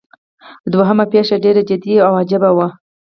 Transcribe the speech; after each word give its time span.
دوهمه 0.73 1.05
پیښه 1.13 1.35
ډیره 1.43 1.61
جدي 1.69 1.93
او 2.05 2.11
عجیبه 2.21 2.49
وه. 2.57 2.67